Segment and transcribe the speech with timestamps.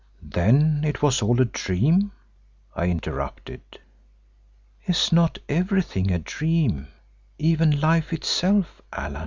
[0.23, 2.11] "Then it was all a dream?"
[2.75, 3.61] I interrupted.
[4.87, 6.87] "Is not everything a dream,
[7.37, 9.19] even life itself, Allan?